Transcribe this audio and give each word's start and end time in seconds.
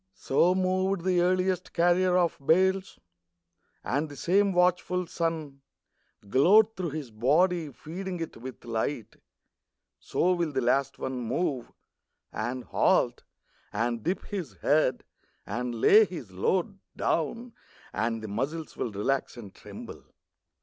So 0.15 0.55
moved 0.55 1.01
the 1.05 1.21
earliest 1.21 1.73
carrier 1.73 2.17
of 2.17 2.35
bales, 2.43 2.97
And 3.83 4.09
the 4.09 4.15
same 4.15 4.51
watchful 4.51 5.05
sun 5.05 5.61
Glowed 6.27 6.75
through 6.75 6.89
his 6.89 7.11
body 7.11 7.71
feeding 7.71 8.19
it 8.19 8.35
with 8.37 8.65
light. 8.65 9.17
So 9.99 10.33
will 10.33 10.53
the 10.53 10.59
last 10.61 10.97
one 10.97 11.19
move, 11.19 11.71
And 12.33 12.63
halt, 12.63 13.21
and 13.71 14.01
dip 14.01 14.25
his 14.25 14.53
head, 14.63 15.03
and 15.45 15.75
lay 15.79 16.05
his 16.05 16.31
load 16.31 16.79
Down, 16.95 17.53
and 17.93 18.23
the 18.23 18.27
muscles 18.27 18.75
will 18.75 18.91
relax 18.91 19.37
and 19.37 19.53
tremble. 19.53 20.01